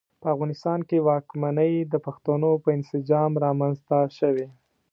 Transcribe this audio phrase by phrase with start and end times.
[0.21, 4.47] په افغانستان کې واکمنۍ د پښتنو په انسجام رامنځته شوې.